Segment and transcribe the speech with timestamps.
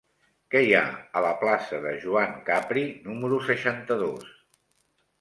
[0.53, 0.85] Què hi ha
[1.19, 4.37] a la plaça de Joan Capri número seixanta-dos?